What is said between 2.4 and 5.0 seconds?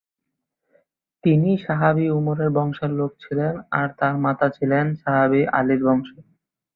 বংশের লোক ছিলেন আর তার মাতা ছিলেন ছিলেন